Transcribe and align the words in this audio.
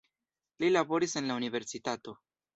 Li 0.63 0.69
laboris 0.75 1.15
en 1.21 1.29
la 1.33 1.37
universitato. 1.43 2.17